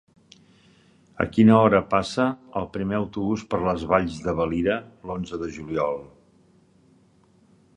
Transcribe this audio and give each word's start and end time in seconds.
A 1.25 1.25
quina 1.33 1.57
hora 1.65 1.81
passa 1.91 2.25
el 2.61 2.65
primer 2.77 2.97
autobús 3.01 3.43
per 3.51 3.59
les 3.67 3.85
Valls 3.93 4.17
de 4.29 4.35
Valira 4.41 4.79
l'onze 5.11 5.41
de 5.43 5.51
juliol? 5.59 6.03